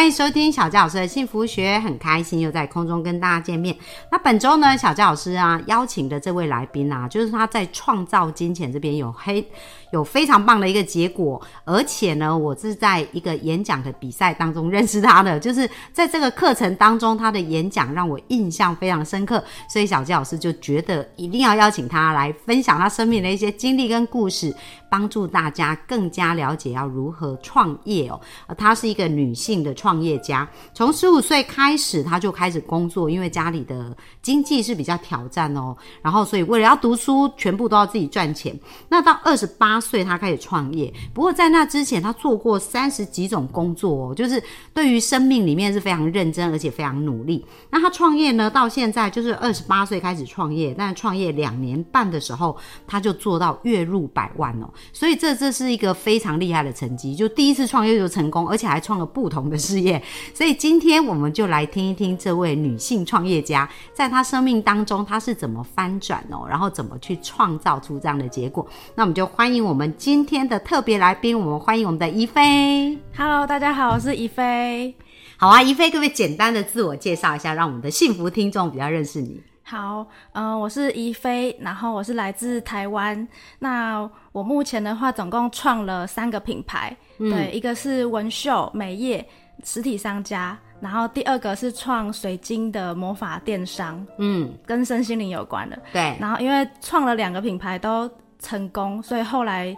[0.00, 3.76] 欢迎收听小佳老师的幸福学，很开心又在空中跟大家见面。
[4.10, 9.46] 那本周呢，小佳老师啊邀请的这位来宾啊，就是他在创造金钱这边有黑
[9.92, 24.54] 有非常棒的一个结果，而且呢，我是在一个演讲的比赛当中认识他的，就是在这个课程当中，他的演讲让我印象非常深刻，所以小佳老师就觉得一定要邀请他来分享他生命的一些经历跟故事，
[24.88, 28.18] 帮助大家更加了解要如何创业哦。
[28.56, 38.56] 他，是一个女性的创创业家，从十五岁开始，他就开始工作，因为家里的经济是比较挑战哦，然后所以为了要读书，全部都要自己赚钱。
[38.88, 44.40] 那到二十八岁，他开始创业，不过在那之前，他做过三十几种工作哦，就是
[44.72, 47.44] 对于生命里面是非常认真，而且非常努力。
[47.68, 52.56] 那他创业呢，到现在就是二十八岁开始创业，但创业两年半的时候，
[52.86, 60.02] 他就做到月入百万哦，所以这这是一个非常厉害的成绩，就第一次创业就成功，而且还创了不同的事业。
[60.34, 68.66] 所以今天我们就来听一听这位女性创业家，在她生命当中她是怎么翻转哦，然后怎么去创造出这样的结果。
[68.94, 72.98] 那我们就欢迎我们今天的特别来宾，我们欢迎我们的怡菲。
[73.16, 74.94] Hello，大家好，我是怡菲。
[75.36, 79.40] 好啊，怡菲，可不可以简单的自我介绍一下，让我们的幸福听众比较认识你？
[79.62, 83.26] 好，嗯、我是怡菲，然后我是来自台湾。
[83.60, 89.24] 那我目前的话，总共创了三个品牌，对，一个是文秀美业
[89.64, 95.78] 实体商家，然后第二个是创水晶的魔法电商，嗯，跟身心灵有关的。
[95.92, 99.76] 对，然后因为创了两个品牌都成功，所以后来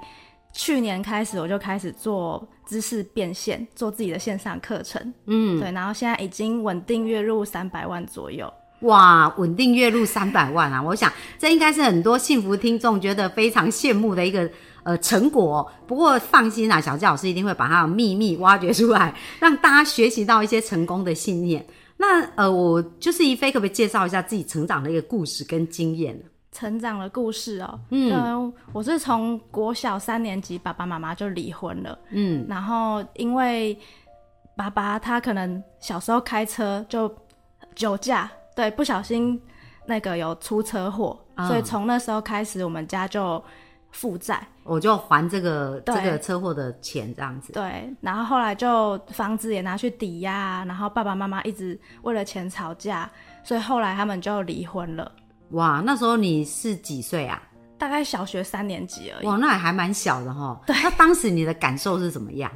[0.53, 5.13] 去年开始我就开始做知识变现，做自己的线上课程。
[5.27, 8.53] 嗯，对，然后现在已经稳定月入三百万左右。
[8.81, 10.83] 哇，稳定月入三百万啊！
[10.83, 14.51] 我想这应该是很多幸福听众觉得非常羡慕的一个
[14.85, 21.65] 呃成果哦、不过放心啊，小纪老师一定会把它的秘密挖掘出来，让大家学习到一些成功的信念。
[21.97, 26.13] 那呃，我就是一菲，可不可以介绍一下自己成长的一个故事跟经验。
[26.19, 26.25] 呢？
[26.51, 28.13] 成长的故事哦，嗯。
[28.13, 32.45] 嗯，我是从国小三年级，爸爸妈妈就离婚了，嗯。
[32.49, 33.79] 然后因为
[34.55, 37.11] 爸爸他可能小时候开车就
[37.75, 39.41] 酒驾，对，不小心
[39.87, 41.49] 那个有出车祸，啊。
[41.49, 43.43] 所以从那时候开始，我们家就
[43.93, 47.53] 负债，我就还这个这个车祸的钱，这样子。
[47.53, 53.09] 对，然后后来就房子也拿去抵押，然后爸爸妈妈一直为了钱吵架，
[53.45, 55.13] 所以后来他们就离婚了，
[55.51, 57.41] 哇，那时候你是几岁啊？
[57.79, 59.27] 大概小学三年级而已。
[59.27, 60.61] 哇，那也还蛮小的哈。
[60.67, 62.51] 那当时你的感受是怎么样？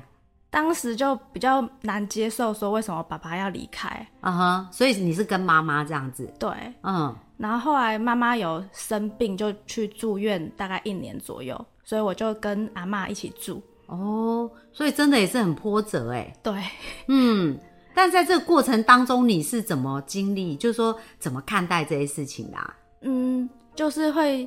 [0.49, 3.89] 当时就比较难接受，说为什么爸爸要离开？
[4.21, 6.49] 啊哈，所以你是跟妈妈这样子，对，
[6.83, 13.63] 嗯，然后后来妈妈有生病，就去住院，大概一年左右，所以我就跟阿嬷一起住。
[13.87, 16.63] 哦，所以真的也是很波折哎，对，
[17.09, 17.59] 嗯。
[17.95, 20.55] 但在这个过程当中，你是怎么经历？
[20.55, 22.77] 就是说怎么看待这些事情的、啊？
[23.01, 24.47] 嗯，就是会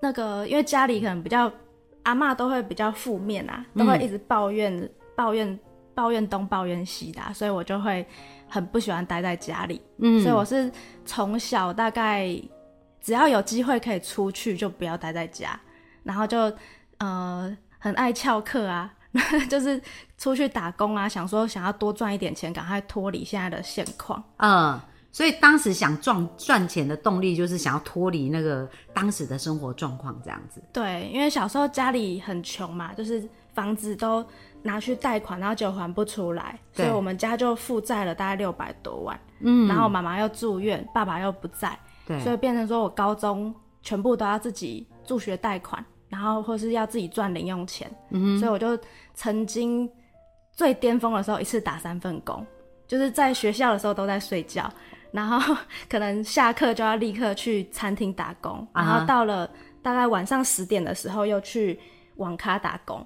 [0.00, 1.52] 那个，因为家里可能比较
[2.04, 5.60] 阿嬷都会比较负面啊，都会一直抱怨、抱怨、
[5.98, 8.06] 抱怨东抱怨西的啊、所以我就会
[8.48, 9.82] 很不喜欢待在家里。
[9.98, 10.70] 嗯，所以我是
[11.04, 12.40] 从小大概
[13.00, 15.58] 只要有机会可以出去，就不要待在家，
[16.04, 16.52] 然后就
[16.98, 18.94] 呃很爱翘课啊，
[19.50, 19.82] 就是
[20.16, 24.22] 出去打工啊，想说想要多赚一点钱，赶快脱离现在的现况。
[24.36, 30.62] 嗯，所以当时想赚赚钱的动力就是想要脱离那个当时的生活状况，这样子。
[30.72, 34.24] 对，因为小时候家里很穷嘛，就是房子都
[34.62, 39.18] 拿去贷款，然后就还不出来，所以我们家就负债了大概六百多万。
[39.40, 48.78] 嗯，然后妈妈又住院，爸爸又不在，对，所以变成说我高中全部都要自己助学贷款，然后或是要自己赚零用钱，嗯所以我就
[49.14, 49.88] 曾经
[50.52, 52.44] 最巅峰的时候一次打三份工，
[52.86, 54.68] 就是在学校的时候都在睡觉，
[55.10, 55.56] 然后
[55.88, 59.48] 可能下课就要立刻去餐厅打工，然后到了
[59.82, 61.78] 大概晚上十点的时候又去
[62.16, 63.04] 网咖打工。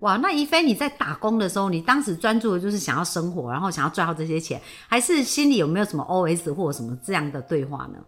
[0.00, 7.98] 哇，那一菲你在打工的时候，你当时专注的就是想要生活，然后想要赚到这些钱，还是心里有没有什么 OS 或者什么这样的对话呢？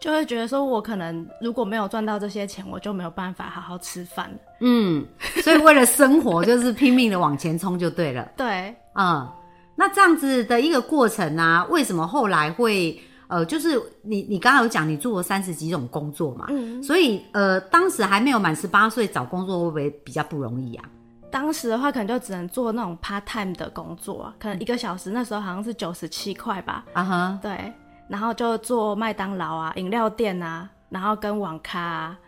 [0.00, 4.36] 就会觉得说，我可能如果没有赚到这些钱，我就没有办法好好吃饭了。
[4.60, 5.04] 嗯，
[5.42, 8.28] 所以为了生活，就是拼命的往前冲就对了。
[8.36, 9.28] 对，嗯，
[9.74, 20.84] 那这样子的一个过程啊，为什么后来会呃，就是你你刚刚有讲你做了三十几种工作嘛，嗯，所以呃，当时还没有满十八岁找工作会不会比较不容易啊？
[21.30, 26.84] 当时的话，可能就只能做那种 part time 的工作啊，可能一个小时那时候好像是九十七块吧。
[26.92, 27.72] 啊哈，对，
[28.06, 32.18] 然后就做麦当劳啊、饮料店啊，然后跟网咖啊，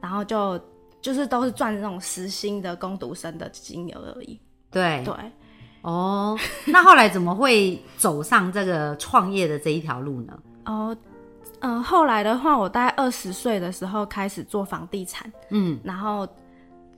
[0.00, 0.60] 然后就
[1.00, 4.40] 就是都是赚那种时薪的工读生的金额而已。
[4.72, 5.14] 对，对，
[5.82, 10.38] 哦，那后来怎么会走上这个创业的这一条路呢？
[10.66, 10.96] 哦，
[11.60, 16.28] 嗯、后来的话，我大概二十岁的时候开始做房地产，嗯，然后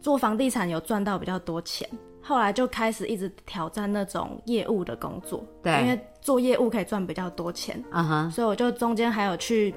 [0.00, 1.88] 做房地产有赚到比较多钱，
[2.22, 5.80] 后来就开始一直挑战那种业务的工作，对。
[5.82, 9.74] 因为做业务可以赚比较多钱，啊哈，所以我就中间还有去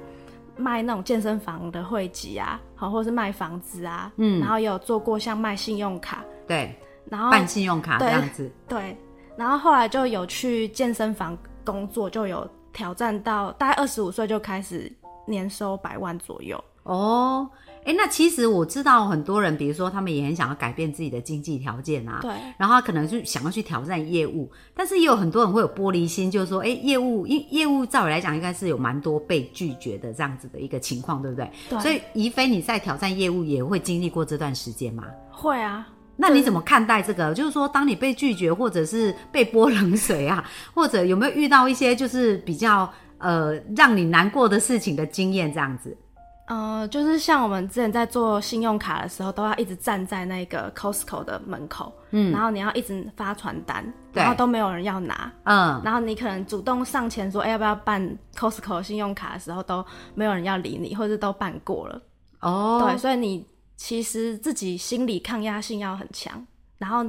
[0.57, 4.39] 卖那种健身房的会籍啊，好，或是卖房子啊，嗯。
[4.39, 6.75] 然后也有做过像卖信用卡，对，
[7.09, 8.97] 然后办信用卡这样子，对，
[9.35, 14.91] 然后后来就有去健身房工作，就有挑战到大概二十五岁就开始
[15.27, 16.61] 年收百万左右。
[16.83, 17.47] 哦，
[17.85, 31.49] 哎，那其实我知道很多人，比如说他们也很想要改变自己的经济条件啊，对，然后他可能就想要去挑战业务，但是也有很多人会有玻璃心，就是说，哎，业务业业务照理来讲应该是有蛮多被拒绝的这样子的一个情况，对不对？
[31.69, 35.05] 对所以怡菲你在挑战业务也会经历过这段时间吗？
[35.31, 37.33] 会啊，那你怎么看待这个？
[37.33, 40.43] 就是说，当你被拒绝，或者是被泼冷水啊，
[40.73, 45.97] 或者有没有遇到一些就是比较呃让你难过的事情的经验这样子？
[46.45, 53.81] 呃，就是像我们之前在做信用卡的时候，都要一直站在那个 Costco 的门口，嗯，然后你要一直发传单，
[54.11, 54.21] 对。
[54.21, 59.83] 然后都没有人要拿，嗯，然后你可能主动上前说，哎、要不要办 Costco 信用卡的时候，都
[60.15, 62.01] 没有人要理你，或者都办过了，
[62.41, 66.45] 哦，对，所以你其实自己心理抗压性要很强，
[66.77, 67.05] 然后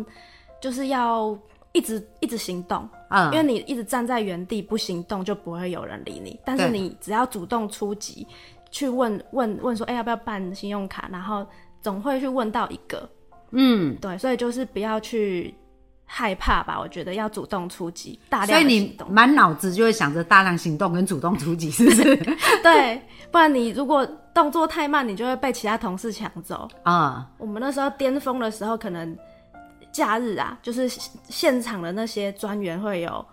[0.60, 1.38] 就是要
[1.72, 6.38] 一直一直行动，嗯，因为你一直站在原地不行动，就不会有人理你。
[6.44, 8.26] 但是你只要主动出击，
[8.70, 11.08] 去问问问说，哎、要不要办信用卡？
[11.12, 11.46] 然后
[11.82, 13.08] 总会去问到一个，
[13.50, 15.54] 嗯，对，所以就是不要去
[16.06, 16.78] 害怕吧。
[16.78, 22.16] 我觉得要主动出击，大量所以你满脑子就会想着大量行动跟主动出击，是不是？
[22.62, 26.68] 对，不然你如果动作太慢，你就会被其他同事抢走。
[26.82, 29.16] 啊、我们那时候巅峰的时候，可能
[29.92, 30.88] 假日啊，就是
[31.28, 33.24] 现场的那些专员会有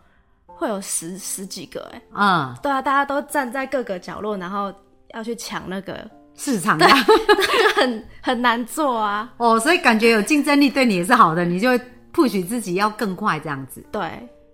[0.45, 2.01] 会有十十几个、哎。
[2.13, 4.71] 嗯，对啊，大家都站在各个角落，然后
[5.13, 6.87] 要去抢那个，市场的
[7.75, 9.33] 很很难做啊。
[9.37, 11.69] 哦，所以感觉有竞争力对你也是好的，你就
[12.13, 13.83] 会 push 自己要更快这样子。
[13.91, 14.01] 对，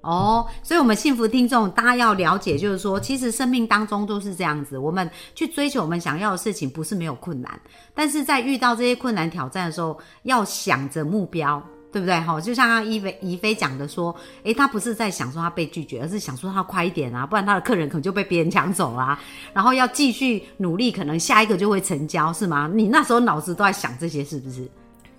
[0.02, 4.78] 哦，所以，我们幸福听众，大家要了解，就是说，其实生命当中都是这样子。
[4.78, 7.60] 我们去追求我们想要的事情，不是没有困难，
[7.94, 11.62] 但是在遇到这些困难挑战的时候，要想着目标，
[11.92, 12.18] 对不对？
[12.22, 19.20] 哈，就像刚刚怡菲怡菲讲的说，诶，他不是在想说他被拒绝，而是想说他快一点啊，不然他的客人可能就被别人抢走啦、
[19.52, 22.70] 然后要继续努力，可能下一个就会成交，是吗？
[22.74, 24.70] 你那时候脑子都在想这些，是不是？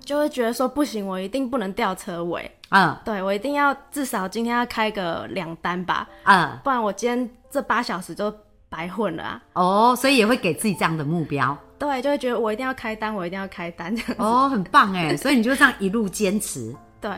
[0.09, 8.35] 就会觉得说不行，我一定不能掉车尾，嗯对我一定要至少今天要开个两单吧，嗯，不然我今天这八小时就
[8.71, 9.43] 白混了啊。
[9.53, 11.55] 哦，所以也会给自己这样的目标。
[11.79, 14.17] 对，就会觉得我一定要开单，我一定要开单这样子。
[14.23, 16.75] 哦，很棒哎， 所以你就这样一路坚持。
[17.03, 17.11] 对，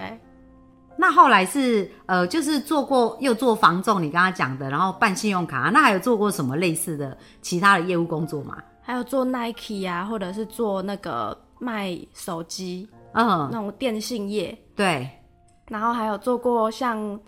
[0.96, 8.56] 那后来是呃，就是做过又做房仲，你刚刚讲的，然后办信用卡，那还有做过什么类似的其他的业务工作吗？
[8.82, 15.08] 还有做 Nike 啊，或者是做那个卖手机嗯，那种电信业，对，
[15.68, 17.18] 然后还有做过像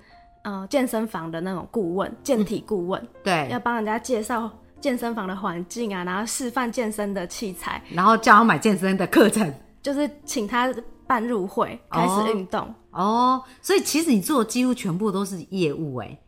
[0.42, 3.48] 呃健身房的那种顾问、健体顾问，对。
[3.50, 9.52] 要，帮人家介绍健身房的环境啊，然后示范健身的器材，然后叫他买健身的课程。
[9.82, 10.72] 就是请他
[11.06, 12.72] 办入会，开哦始运动。
[12.92, 16.18] 哦，所以其实你做的几乎全部都是业务哎。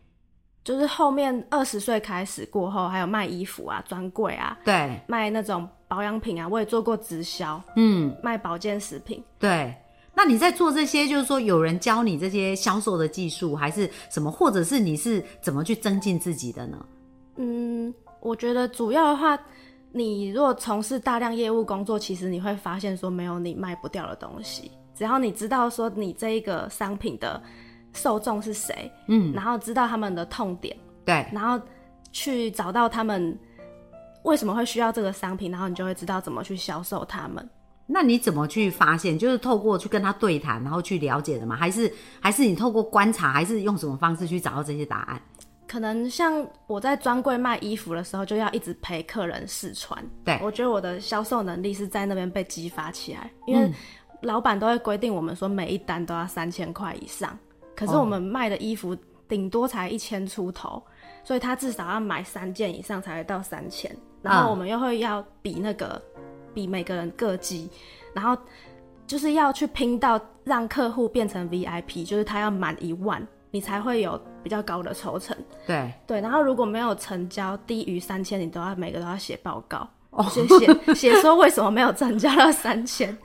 [0.65, 9.23] 就是后面二十岁开始过后，还有卖衣服啊、专柜啊，对，卖那种保养品啊，我也做过直销，嗯，卖保健食品。
[9.39, 9.73] 对。
[10.17, 16.85] 那你在做这些，就是说有人教你这些销售的技术，还是什么，或者是你是怎么去增进自己的呢？
[17.37, 19.39] 嗯，我觉得主要的话，
[19.93, 24.71] 你如果从事大量业务工作，其实你会发现说没有你卖不掉的东西。
[24.97, 27.41] 只要你知道说你这一个商品的
[27.93, 31.61] 受众是谁，嗯，然后知道他们的痛点，对，然后
[32.13, 33.37] 去找到他们
[34.25, 37.49] 为什么会需要这个商品，然后你就会知道怎么去销售他们。
[37.87, 39.19] 那你怎么去发现？
[39.19, 41.55] 就是透过去跟他对谈，然后去了解的吗？
[41.55, 45.21] 还是还是你透过观察，还是用什么方式去找到这些答案？
[45.67, 50.03] 可能像我在专柜卖衣服的时候，就要一直陪客人试穿。
[50.25, 53.71] 对我觉得我的销售能力是在那边被激发起来，因为
[54.23, 57.39] 老板都会规定我们说每一单都要三千块以上，
[57.77, 58.97] 可是我们卖的衣服
[59.29, 60.83] 顶多才一千出头，
[61.23, 63.95] 所以他至少要买三件以上才会到三千。
[64.25, 66.01] 然后我们又会要比那个
[66.55, 67.71] 比每个人各级，
[68.15, 68.37] 然后
[69.07, 75.37] 就是要去拼到让客户变成 VIP，就是他要满一万，你才会有比较高的抽成。
[75.67, 79.87] 对，对，然后如果没有成交低于三千，你都要每个都要写报告，
[80.31, 83.17] 写写 写说为什么没有成交到三千。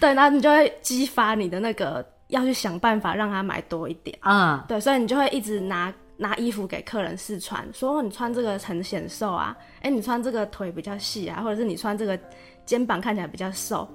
[0.00, 4.18] 对，然后你就会激发你的那个要去想办法让他买多一点。
[4.22, 12.18] 嗯，对，所以你就会一直拿拿衣服给客人试穿，说你穿这个很显瘦啊，哎，你穿这个腿比较细啊，或者是你穿这个
[12.66, 13.88] 肩膀看起来比较瘦，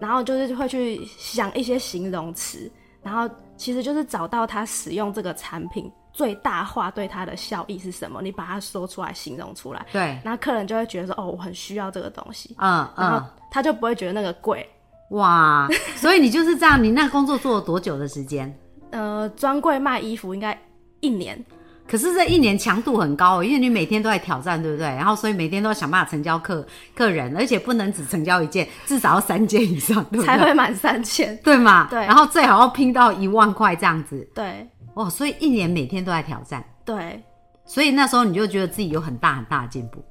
[0.00, 14.68] 然后就是会去想一些形容词，然后其实就是找到他使用这个产品最大化对他的效益是什么，你把它说出来，形容出来，对，然后客人就会觉得说，哦，我很需要这个东西，嗯然后嗯，他就不会觉得那个贵。
[15.10, 18.52] 哇，所以你就是这样，你那工作做了多久的时间？
[18.90, 20.58] 呃，专柜卖衣服应该
[21.02, 21.44] 一年，
[21.86, 24.86] 可是这一年强度很高哦，因为你每天都在挑战，对不对？
[24.86, 30.24] 然后所以每天都要想办法成交客客人，而且不能只成交一件，至少要三件以上，对不对？
[30.26, 31.36] 才会满三千。
[31.44, 31.88] 对嘛？
[31.90, 35.10] 对然后最好要拼到一万块这样子，对哇！
[35.10, 37.22] 所以一年每天都在挑战，对，
[37.64, 40.04] 所以那时候你就觉得自己有很大很大的进步。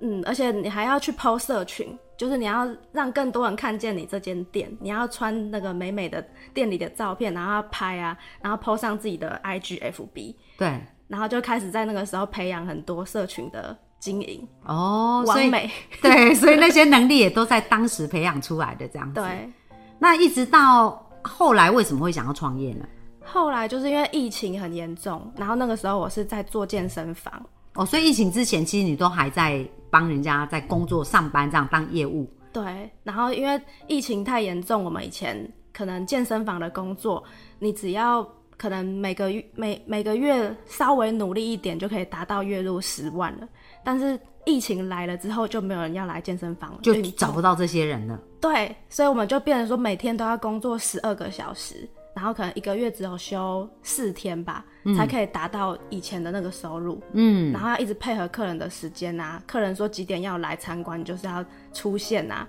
[0.00, 6.24] 嗯，而且你还要去 PO 社群，就是你要让更多人看见你这间店，你要穿那个美美的
[6.54, 15.70] 店里的照片，然后要拍啊，然后 PO 上自己的 IG、FB，对，然后就开始在那个时候培养很多社群的经营，哦，所以完美。
[16.00, 19.50] 对，所以那些能力也都在当时培养出来的这样子。，对，
[19.98, 22.86] 那一直到后来为什么会想要创业呢？
[23.24, 32.30] 后来就是因为疫情很严重，然后那个时候我是在做健身房，哦，所以疫情之前，其实你都还在帮人家在工作上班，这样当业务。
[32.52, 37.24] 对，然后因为疫情太严重，我们以前可能健身房的工作，
[37.58, 38.22] 你只要
[38.58, 43.48] 可能每个月每每个月稍微努力一点，就可以达到月入十万了。
[43.82, 48.20] 但是疫情来了之后，就没有人要来健身房就找不到这些人了。
[48.38, 54.64] 对，所以我们就变成说每天都要工作十二个小时，然后可能一个月只有休四天吧，
[54.96, 57.02] 才可以达到以前的那个收入。
[57.12, 62.46] 嗯，然后要一直配合客人的时间啊，客人说几点要来参观，就是要出现啊，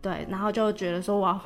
[0.00, 1.40] 对，然后就觉得说哇，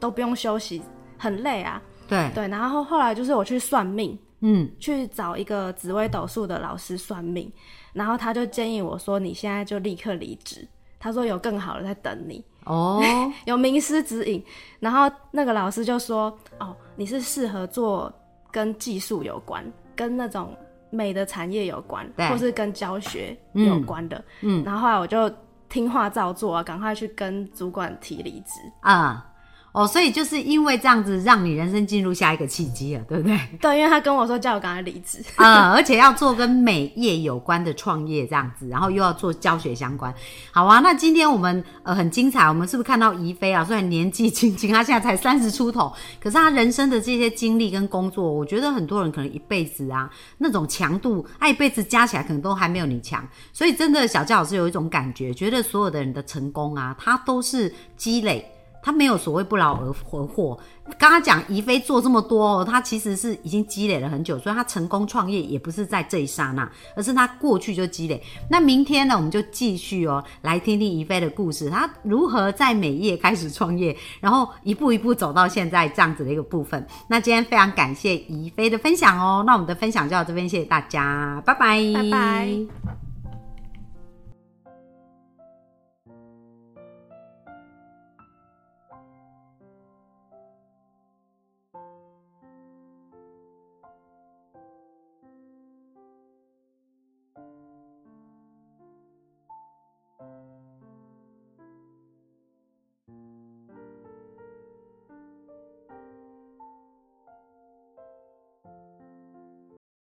[0.00, 0.82] 都不用休息，
[1.18, 7.52] 很累啊，对，对，然后后来就是我去算命，嗯，去找一个紫微斗数的老师算命，
[7.92, 10.66] 然后他就建议我说你现在就立刻离职，
[10.98, 13.02] 他说有更好的在等你，哦，
[13.44, 14.44] 有名师指引，
[14.80, 18.12] 然后那个老师就说哦，你是适合做
[18.50, 19.64] 跟技术有关，
[19.96, 20.56] 跟那种
[20.90, 24.22] 美的产业有关，或是跟教学有关的。
[24.42, 24.62] 嗯。
[24.64, 25.30] 然后后来我就
[25.68, 28.52] 听话照做啊，赶快去跟主管提离职。
[28.80, 29.26] 啊、
[29.72, 33.38] 哦，所以就是因为这样子，让你人生进入下一个契机了，对不对？
[33.58, 35.18] 对，因为他跟我说叫我赶快离职。
[35.36, 40.12] 啊、 而且要做跟美业有关的创业这样子，然后又要做教学相关。
[40.50, 43.64] 好啊，那今天我们呃很精彩，我们是不是看到怡菲啊？
[43.64, 53.26] 虽然年纪轻轻，她现在才三十出头，可是她人生的这些经历跟工作，我觉得很多人可能一辈子啊那种强度，她一辈子加起来可能都还没有你强。
[53.54, 58.51] 所以真的，小教老师有一种感觉，觉得所有的人的成功啊，他都是积累。
[58.82, 60.58] 他没有所谓不劳而而获。
[60.98, 68.20] 刚刚讲怡菲做这么多哦，他其实是已经积累了很久，所以他成功创业也不是在这一刹那，而是他过去就积累。
[68.50, 76.84] 那明天呢，我们就继续哦，来听听怡菲的故事，她如何在美业开始创业，然后一步一步走到现在这样子的一个部分。
[77.06, 83.11] 那今天非常感谢怡菲的分享哦，那我们的分享就到这边，谢谢大家，拜拜，拜拜。